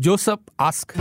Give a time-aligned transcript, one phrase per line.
[0.00, 0.94] Joseph ask.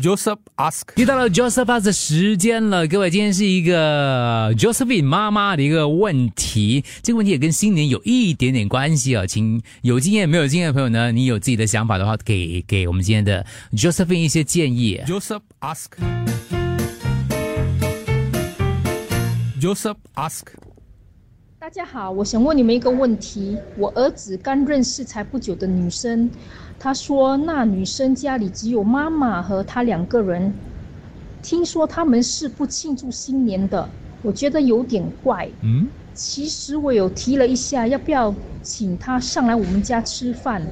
[0.00, 0.82] Joseph ask.
[0.94, 15.00] 又到了 Joseph Ask 的时间了，各位，今天是一个 Josephine 妈妈的一个问题，这个问题也跟新年有一点点关系啊，请有经验没有经验的朋友呢，你有自己的想法的话，给给我们今天的 Josephine 一些建议。
[15.08, 15.88] Joseph ask.
[19.60, 20.71] Joseph ask.
[21.62, 23.56] 大家好，我想问你们一个问题。
[23.78, 26.28] 我儿子刚认识才不久的女生，
[26.76, 30.52] 他说那女生家里只有妈妈和他两个人，
[31.40, 33.88] 听说他们是不庆祝新年的，
[34.22, 35.48] 我觉得有点怪。
[35.62, 40.66] 嗯，其实我有提了一下，要不要请她上来我们家吃饭，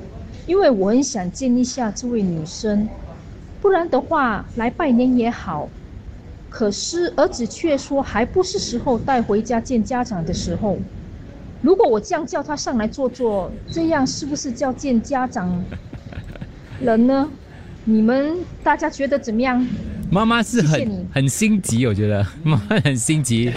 [0.48, 2.88] 因为我很想见一下这位女生，
[3.61, 5.69] 不然的话来拜年也好。
[6.50, 10.77] 可是儿子却说还不是时候带回家见家长的时候。
[11.62, 15.64] 如果我这样叫他上来坐坐，这样是不是叫见家长
[16.80, 17.28] 人呢？
[17.84, 19.66] 你们大家觉得怎么样？
[20.11, 23.50] 妈妈是很很心急，我觉得 妈妈很心急，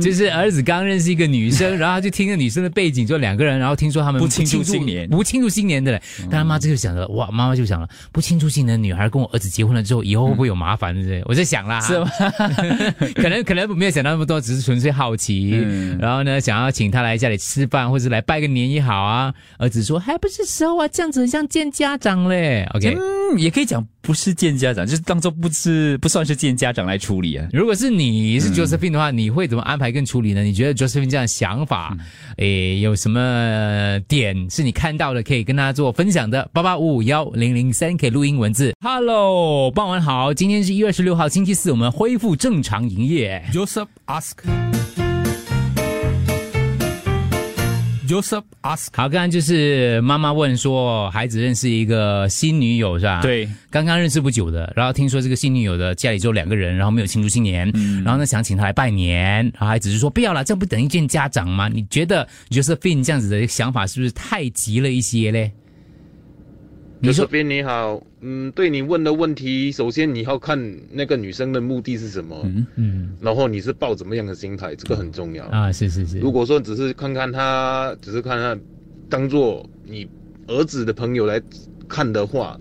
[0.00, 6.02] 就是儿子刚认识一个女生，然后他就听着女生的背景，就两个人，然后听说他们不庆祝新年不庆祝新年的嘞。
[6.30, 10.94] 但他妈这就想着，哇，妈妈就想了，不庆祝新年的女孩跟我儿子结婚了之后，以后会不会有麻烦？
[10.94, 11.22] 对不对？
[11.24, 12.10] 我在想啦，是吗？
[13.16, 15.52] 可能可能没有想到那么多，只是纯粹好奇。
[15.64, 19.32] 嗯然后呢，想要请他来家里吃饭，或者来拜个年也好啊。
[19.58, 22.66] 儿子说还不是时候啊，这样子很像见家长嘞。
[22.74, 27.46] OK，、嗯，也可以讲不是见家长，就是当做不是不算是见家长来处理啊。
[27.52, 30.42] 如果是你嗯是 Josephine 的话，你会怎么安排跟处理呢？
[30.42, 32.06] 你觉得 Josephine 这样的想法，嗯
[32.38, 36.48] 诶，有什么点是你看到的，可以跟大家做分享的？
[36.52, 38.74] 八八五五幺零零三可以录音文字。
[38.80, 43.44] Hello，傍晚好，今天是一月二十六号星期四，我们恢复正常营业。
[43.52, 44.69] Joseph ask.
[48.10, 48.88] Joseph ask.
[48.92, 57.70] 好，刚刚就是妈妈问说，孩子认识一个新女友是吧？，对，刚刚认识不久的，然后听说这个新女友的家里只有两个人，然后没有庆祝新年，
[58.04, 61.68] 然后呢想请她来拜年，然后孩子就说不要了，这样不等于见家长吗？
[61.68, 65.52] 你觉得 Josephine 这样子的想法是不是太急了一些嘞？
[67.02, 73.16] 你说你这边你好，嗯，对你问的问题，首先你要看那个女生的目的是什么，嗯嗯。
[73.20, 75.46] 然后你是抱怎么样的心态，这个很重要。
[75.46, 78.60] 啊，是是是，如果说只是看看他，只是看看
[79.08, 80.06] 当做你
[80.46, 81.40] 儿子的朋友来
[81.88, 82.58] 看的话，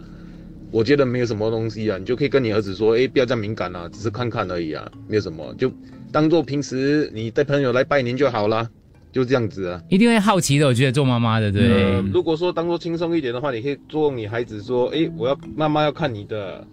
[0.71, 5.69] 我觉得没有什么东西啊，你就可以跟你儿子说，哎，不要这样敏感啊，只是看看而已啊，没有什么，就
[6.13, 8.69] 当做平时你带朋友来拜年就好啦，
[9.11, 9.81] 就这样子啊。
[9.89, 11.67] 一定会好奇的，我觉得做妈妈的，对。
[11.67, 16.65] 呃，如果说当做轻松一点的话，你可以做你孩子说，哎，我要妈妈要看你的，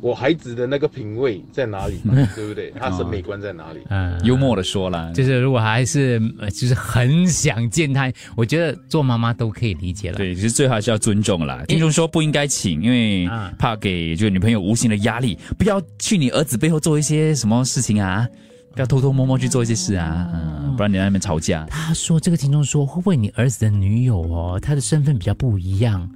[0.00, 2.72] 我孩子的那个品味在哪里嘛， 对不对？
[2.78, 3.80] 他审美观在哪里？
[3.90, 10.16] 嗯幽默的说啦，就是如果还是呃就是很想见他，我觉得做妈妈都可以理解了。
[10.16, 11.62] 对，其实最好还是要尊重啦。
[11.68, 18.26] 听众说不应该请，因为啊怕给就女朋友无形的压力，不要去你儿子背后做一些什么事情啊，
[18.72, 21.66] 不要偷偷摸摸去做一些事啊，嗯，不然你在那边吵架。
[21.68, 26.08] 他说：“这个听众说，会不会你儿子的女友哦，她的身份比较不一样，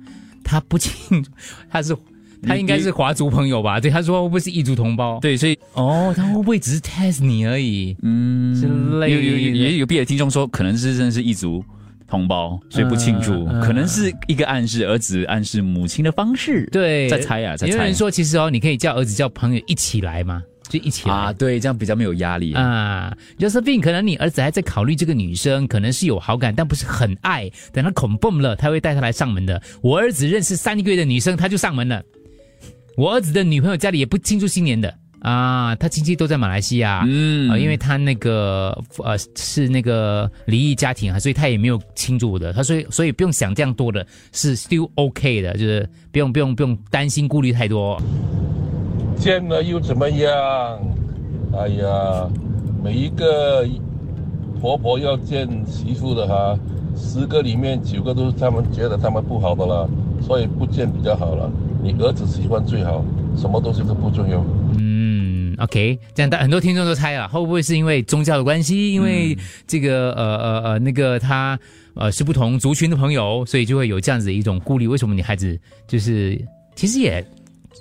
[0.44, 0.92] 他不清，
[1.70, 1.96] 他是
[2.42, 3.80] 他应该是华族朋友吧？
[3.80, 5.18] 对，他说会不会是异族同胞？
[5.20, 7.96] 对，所以哦，他会不会只是 test 你而已？
[8.02, 8.66] 嗯，之
[9.00, 11.64] 类有有有也有别的听众说，可能是真的是异族
[12.06, 16.68] 同胞，所以不庆祝，可能是一个暗示儿子暗示母亲的方式。
[16.70, 22.54] 对，在猜啊，在猜有人说，其实哦，你可以叫儿子叫朋友一起来嘛，就一起啊，对，这样比较没有压力。
[22.54, 27.50] 啊，Josephine，可能你儿子还在考虑这个女生，可能是有好感，但不是很爱。
[27.72, 29.62] 等他恐蹦了，他会带她来上门的。
[29.82, 32.02] 我儿子认识三个月的女生，他就上门了。
[32.96, 42.52] 我儿子的女朋友家里也不庆祝新年的啊，他亲戚都在马来西亚，嗯啊，因为他那个呃是那个离异家庭啊，所以他也没有庆祝的。
[42.52, 48.00] 他所以所以不用想这样多的，是 still OK 的，就是不用不用不用担心顾虑太多。
[49.24, 50.78] 见了又怎么样？
[51.56, 52.28] 哎呀，
[52.84, 53.66] 每一个
[54.60, 56.58] 婆婆要见媳妇的哈，
[56.94, 59.88] 十个里面九个都是他们觉得他们不好的了，
[60.20, 61.50] 所以不见比较好了。
[61.82, 63.02] 你儿子喜欢最好，
[63.34, 64.44] 什么东西都不重要。
[64.78, 68.92] 嗯，OK，这样大很多听众都猜了，会不会是因为宗教的关系？
[68.92, 69.34] 因为
[69.66, 71.58] 这个呃呃呃那个他
[71.94, 74.86] 呃是不同族群的朋友，所以就会有这样子的一种顾虑。
[74.86, 76.38] 为什么你孩子就是
[76.74, 77.24] 其实也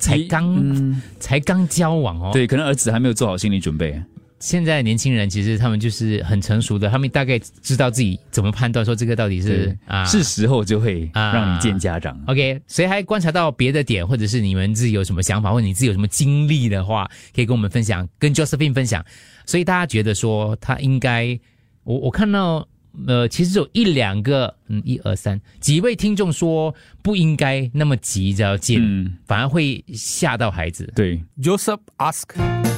[0.04, 4.02] 才刚、嗯，才刚交往哦？，对，可能儿子还没有做好心理准备。
[4.40, 12.22] 现在年轻人其实他们就是很成熟的，他们大概知道自己怎么判断说这个到底是啊是时候就会啊让你见家长。
[12.28, 19.06] OK，谁还观察到别的点，或者是你们自己有什么想法，或者你自己有什么经历的话，可以跟我们分享，跟 Josephine 分享。
[19.46, 21.40] 所以大家觉得说他应该，
[21.86, 22.68] 我我看到
[23.08, 30.92] 呃，其实有一两个，嗯，一二三，几位听众说不应该那么急着要见，嗯反而会吓到孩子。
[30.96, 32.73] 对，Joseph ask.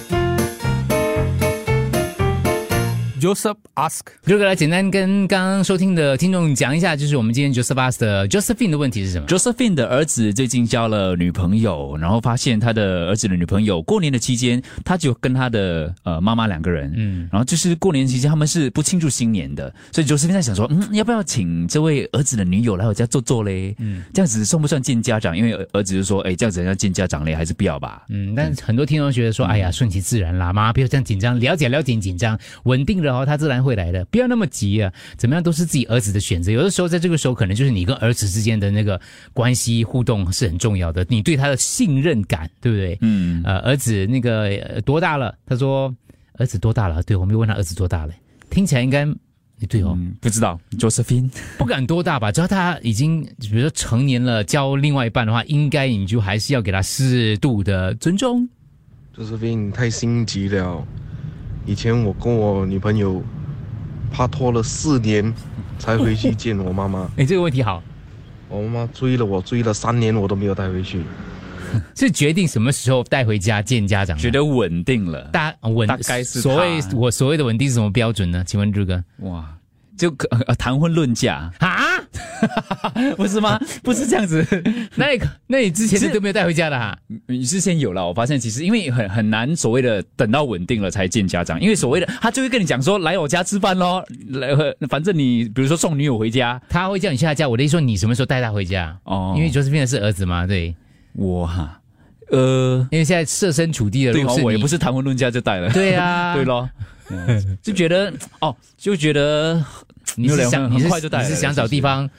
[3.25, 4.01] Joseph ask.
[4.23, 23.75] 如果来简单跟刚刚收听的听众讲一下，就是我们今天 Joseph Ask 的 Josephine 的问题是什么？Josephine 的儿子最近交了女朋友，然后发现他的儿子的女朋友过年的期间，他就跟他的呃妈妈两个人，嗯，然后就是过年期间他们是不庆祝新年的，所以 Josephine 在想说，嗯，要不要请这位儿子的女友来我家坐坐嘞？
[23.79, 25.35] 嗯，这样子算不算见家长？
[25.35, 28.03] 因为儿儿子就说，哎，这样子要见家长嘞，还是不要吧？
[28.09, 36.51] 嗯，但是很多听众觉得说，哎呀，顺其自然啦，妈妈不要这样紧张，了解了解紧张，稳定了哦，他自然会来的，不要那么急啊，怎么样都是自己儿子的选择。
[36.51, 38.99] 有的时候在这个时候，可能就是你跟儿子之间的那个
[39.33, 42.97] 关系互动是很重要的，你对他的信任感，对不对？
[43.01, 45.35] 嗯，呃，儿子那个、呃多大了？
[45.45, 45.93] 他说
[46.37, 47.01] 儿子多大了？
[47.03, 48.13] 对我没有问他儿子多大了，
[48.49, 49.07] 听起来应该。
[49.61, 52.29] 诶对哦，嗯，不知道 Josephine，不敢多大吧？
[52.29, 58.45] 只要他已经比如说成年了，交另外一半的话，应该你就还是要给他适度的尊重。
[59.17, 60.85] 就是因为你太心急了。
[61.65, 63.23] 以前我跟我女朋友
[64.11, 65.33] 怕拖了四年，
[65.79, 67.09] 才回去见我妈妈。
[67.17, 67.81] 哎，这个问题好，
[68.49, 71.01] 我妈妈追了我，追了三年，我都没有带回去。
[71.95, 74.17] 是决定什么时候带回家见家长？
[74.17, 78.43] 觉得稳定了，大稳大概是所谓我所谓的稳定是什么标准呢？
[78.45, 79.45] 请问这个哇，
[79.97, 81.74] 就可呃谈婚论嫁，啊？
[83.17, 83.59] 不是吗？
[83.83, 84.45] 不是这样子。
[84.95, 86.97] 那你那你之前是都没有带回家的哈？
[87.27, 98.97] 你之前有了，我发现其实因为很很难所谓的等到稳定了才见家长，因为所谓的他就会跟你讲说来我家吃饭喽，来呃反正你比如说送女友回家他会叫你去他家，我的意思说你什么时候带他回家？
[99.03, 100.75] 哦，因为就是变的是儿子嘛，对，
[101.13, 101.79] 我哈
[102.29, 106.69] 呃因为现在设身处地的，对我也不是谈婚论嫁就带了，对啊， 对咯，
[107.09, 109.63] 嗯就觉得哦就觉得
[110.15, 112.09] 你是想很你是快就带了你是想找地方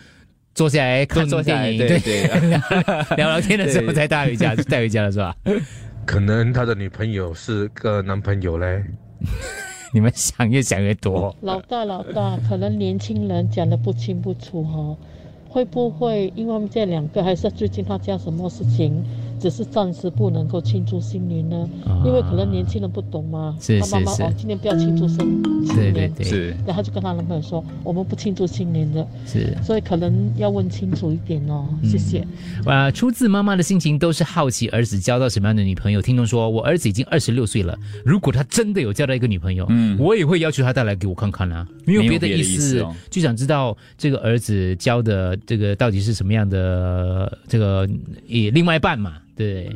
[0.54, 2.22] 坐下来看坐下电影，对对
[3.16, 5.34] 聊聊天的时候对才带回家，带回家了是吧？
[6.04, 8.82] 可能他的女朋友是个男朋友嘞。
[9.93, 11.34] 你们想越想越多。
[11.40, 14.96] 老大，老大，可能年轻人讲的不清不楚哈、
[15.49, 19.02] 会不会因为我们这两个，还是最近他家什么事情，
[19.40, 21.68] 只是暂时不能够庆祝新年呢？
[22.04, 29.56] 因为可能年轻人不懂嘛，啊是是是他妈妈哦，今年不要庆祝新新对对年，对，是然后就跟他男朋友说，我们不庆祝新年的，是。
[29.62, 32.26] 所以可能要问清楚一点哦，谢谢。
[32.64, 36.00] 呃，出自妈妈的心情都是好奇儿子交到什么样的女朋友。
[36.00, 47.88] 听众说，我儿子已经二十六岁了，如果他真的有交到一个女朋友，嗯，我也会要求他带来给我看看啊，没有别的意思，思哦就想知道这个儿子交的这个到底是什么样的这个
[48.26, 49.70] 也另外一半嘛，对？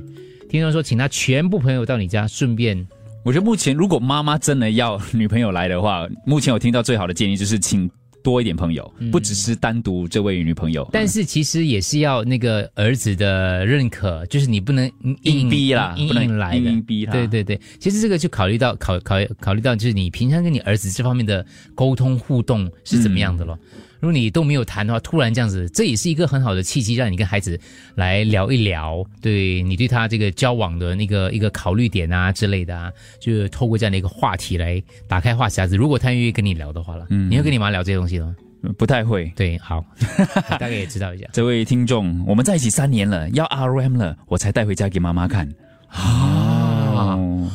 [0.49, 2.87] 听众说，请他全部朋友到你家，顺便
[3.25, 7.89] 我觉得目前如果妈妈真的要女朋友来的话，目前我听到最好的建议就是请
[8.23, 10.89] 多一点朋友，不只是单独这位女朋友。
[10.93, 23.59] 但是其实也是要那个儿子的认可，就是你不能硬硬逼啦不能硬来的，硬逼他对对对，其实这个就考虑到考考考虑到就是你平常跟你儿子这方面的沟通互动是怎么样的咯。
[24.01, 27.59] 如果你都没有谈的话，突然这样子，这也是一个很好的契机，让你跟孩子
[27.95, 35.77] 来聊一聊，对你对他这个交往的那个一个考虑点啊之类的啊，就是透过这样的一个话题来打开话匣子。
[35.77, 38.35] 如果他愿意跟你聊的话了，你会跟你妈聊这些东西的吗？
[38.77, 39.31] 不太会。
[39.37, 39.85] 对，好，
[40.59, 41.27] 大概也知道一下。
[41.33, 45.49] 这位听众，我们在一起三年了，要 RM 了，我才带回家给妈妈看。
[45.89, 47.51] 啊，哦，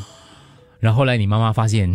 [0.85, 1.89] 然后后来你妈妈发现，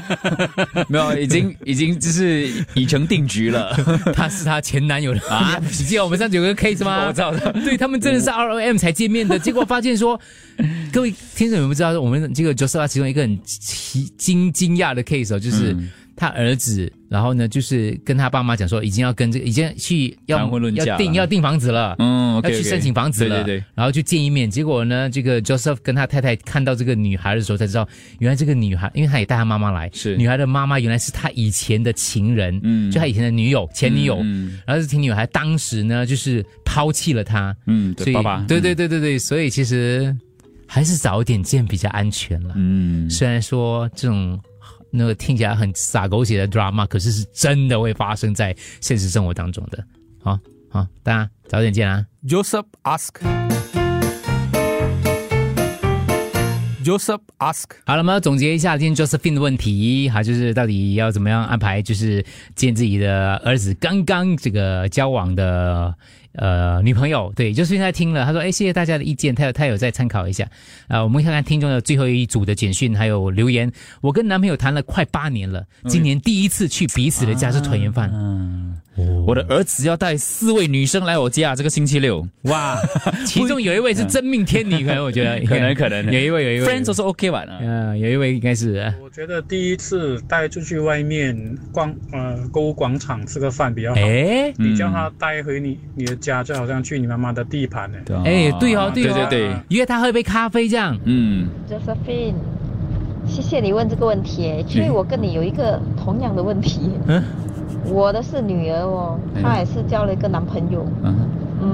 [0.86, 3.74] 没有，已经 已经就是已成定局了。
[4.12, 5.58] 他是她前男友的啊！
[5.62, 7.06] 你记得我们上次有个 case 吗？
[7.06, 10.20] 我知道的对他们真的是 R O M 才见面的，结果发现说，
[10.92, 15.72] 各位听众有没有知道，我们这个 Joseph 其中一个很奇惊惊讶的 case 哦，就是。
[15.72, 24.50] 嗯他儿子，然后呢，就是跟他爸妈讲说，已经要跟这个，已经去要谈婚论嫁要订要订房子了，嗯要去申请房子了，对对对，然后就见一面。
[24.50, 27.86] 结果呢，这个 Joseph 跟他太太看到这个女孩的时候，才知道
[28.18, 30.16] 原来这个女孩，因为他也带他妈妈来，是。
[30.16, 32.90] 女孩的妈妈原来是他以前的情人，嗯。
[32.90, 40.14] 就他以前的女友、前女友，嗯然后这前女友还当时呢就是抛弃了他，嗯，所以对，爸爸，对对对对对，所以其实
[40.66, 42.54] 还是早点见比较安全了。
[42.56, 44.38] 嗯，虽然说这种
[44.90, 49.84] 那个听起来很洒狗血的 drama，可是是真的会发生在现实生活当中的。
[50.22, 50.38] 好
[50.68, 53.10] 好，大家早点见啊！Joseph ask.
[56.84, 57.64] Joseph ask.
[57.84, 62.24] 好了，我们要总结一下今天 Josephine 的问题，哈，就是到底要怎么样安排，就是
[62.54, 65.92] 见自己的儿子刚刚这个交往的
[66.36, 70.48] 呃女朋友，对，就是现在听了，他说，哎，谢谢大家的意见，他有他有在参考一下。
[70.88, 73.70] 啊、我们看看听众的最后一组的简讯还有留言。
[74.00, 78.10] 我跟男朋友谈了快八年了，今年第一次去彼此的家吃团圆饭。
[78.12, 78.76] 嗯，
[79.26, 82.78] 我的儿子要带四位女生来我家，这个星期六，哇，
[83.26, 87.44] 其中有一位是真命天女，可能我觉得可能可能 有一位有一位 friends 都是 OK 吧？
[87.60, 91.36] 嗯，有一位应该是我觉得第一次带出去外面
[91.72, 94.00] 逛呃购物广场吃个饭比较好。
[94.00, 97.98] 哎你叫他带回你你的家，就好像去你妈妈的地盘呢。
[98.24, 100.98] 哎，对哦，对哦，对对对，约她喝一杯咖啡这样。
[101.04, 102.34] 嗯，Josephine，
[103.26, 106.90] 谢谢你问这个问题，因为我跟你有一个同样的问题。
[107.06, 107.22] 嗯，
[107.92, 110.84] 我的是女儿哦，哎她也是交了一个男朋友。
[111.04, 111.14] 嗯
[111.62, 111.68] 嗯，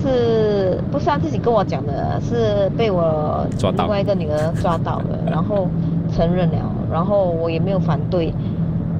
[0.00, 2.20] 是不是她自己跟我讲的？
[2.20, 5.68] 是被我抓到另外一个女儿抓到了，然后
[6.14, 6.58] 承认了，
[6.90, 8.32] 然后我也没有反对。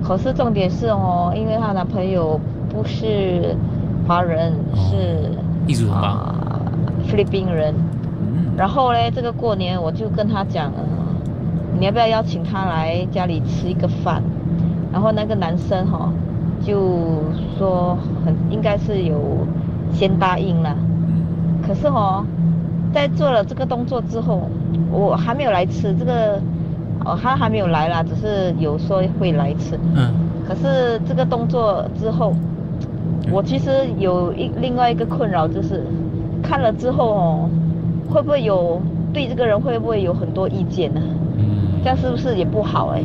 [0.03, 3.57] 可是重点是哦，因为她男朋友不是
[4.07, 5.31] 华人，是
[5.67, 6.61] 异族同胞啊
[7.07, 7.75] 菲律宾人。
[8.57, 10.83] 然后嘞，这个过年我就跟他讲，呃
[11.79, 14.23] 你要不要邀请他来家里吃一个饭？
[14.93, 16.13] 然后那个男生哈、
[16.63, 17.23] 就
[17.57, 19.19] 说很应该是有
[19.91, 20.77] 先答应了，
[21.67, 22.23] 可是哦，
[22.93, 24.43] 在做了这个动作之后，
[24.91, 26.39] 我还没有来吃这个，
[27.07, 29.79] 哦，他还没有来啦，只是有说会来吃。
[29.95, 30.13] 嗯，
[30.47, 32.35] 可是这个动作之后，
[33.31, 35.83] 我其实有一另外一个困扰，就是
[36.43, 37.51] 看了之后哦，
[38.11, 38.81] 会不会有
[39.13, 41.01] 对这个人会不会有很多意见呢？
[41.83, 43.03] 这样是不是也不好哎？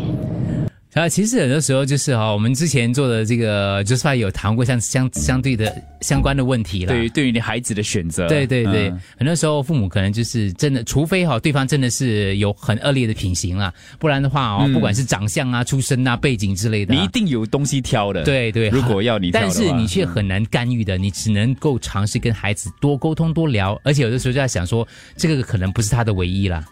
[0.97, 6.93] 啊，其实很多时候就是哈、我们之前做的这个 j o s e p h 有谈过相相相对的相关的问题了。
[6.93, 18.23] 对于对于你孩子的选择，对对对，嗯很多时候父母可能就是真的，除非哈、对方真的是有很恶劣的品行啦，不然的话哦，嗯不管是长相啊、出身啊、背景之类的啊、你一定有东西挑的。
[18.23, 26.65] 对对，如果要你挑，但是你却很难干预的，你只能够尝试跟孩子多沟通、多聊，而且有的时候就在想说，这个可能不是他的唯一啦。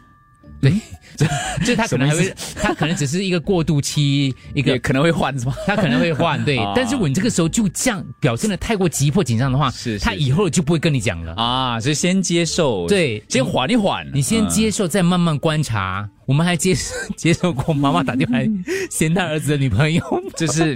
[0.66, 0.74] 对，
[1.16, 1.26] 就
[1.66, 5.54] 就他可能还会他可能只是一个过渡期，一个可能会换是吗？
[5.66, 6.74] 他可能会换，对啊。
[6.76, 11.34] 但是如果你这个时候就这样表现的太过急迫紧张的话，是是他以后就不会跟你讲了。
[11.36, 16.10] 啊，所以先接受，对先缓一缓，你先接受，再慢慢观察。
[16.26, 18.50] 我们还接受 接受过妈妈打电话来
[18.90, 20.76] 嫌他儿子的女朋友，嗯，就是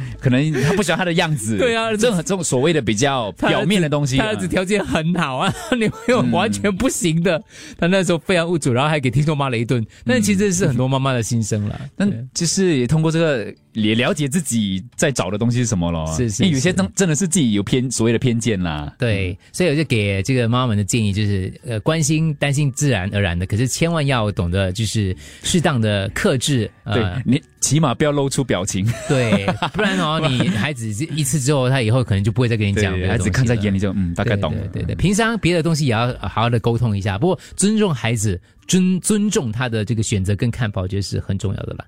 [0.20, 7.42] 可能他不喜欢他的样子，对啊这种这种所谓的比较表面的东西，他儿子条件很好啊，女朋友完全不行的。
[7.78, 9.84] 他那时候非常无助，然后还给听众骂了一顿。
[10.04, 11.80] 但其实是很多妈妈的心声了。
[11.96, 16.06] 但对就是也通过这个也了解自己在找的东西是什么了。
[16.14, 18.92] 是是因为有些东真真的是自己有偏所谓的偏见啦。
[18.98, 34.60] 对，所以我就给这个妈妈们的建议就是，呃，关心、担心自然而然的，可是千万要懂得就是适当的克制，对呃，你起码不要露出表情，对， 不然哦，你孩子一次之后，他以后可能就不会再跟你讲孩子看在眼里就嗯大概懂了。
[34.72, 41.84] 对对对，平常别的东西也要好好的沟通一下，不过尊重孩子，尊尊重他的这个选择跟看法，我觉得是很重要的啦。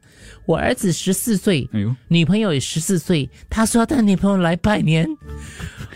[0.47, 5.07] 我儿子十四岁，哎呦，女朋友也十四岁，他说要带女朋友来拜年，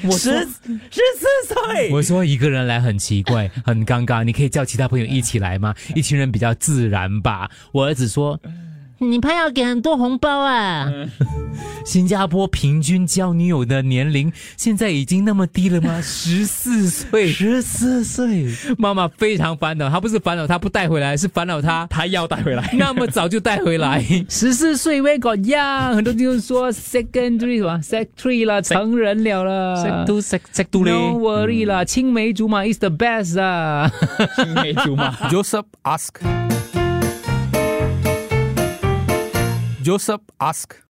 [0.04, 5.74] 我十十四岁，我说一个人来很奇怪，很尴尬，你可以叫其他朋友一起来吗？
[5.96, 7.50] 一群人比较自然吧。
[7.72, 8.38] 我儿子说。
[9.10, 10.90] 你怕要给很多红包啊？
[11.84, 16.00] 新加坡平均交女友的年龄现在已经那么低了吗？
[16.02, 18.46] 十四岁，十四岁，
[18.78, 22.70] 妈妈非常烦恼，她不是烦恼她不带回来，是烦恼她 她要带回来。
[22.72, 24.02] 那么早就带回来。
[24.30, 30.04] 十四岁 we got young，很多听众说 secondary 什么 sec three 啦，成人了啦。
[30.06, 33.92] 都食食都嘞 No worry 啦，青梅竹马 is the best 啊。
[34.36, 35.14] 青梅竹马。
[35.28, 36.53] Joseph ask.
[39.84, 40.80] Joseph asked.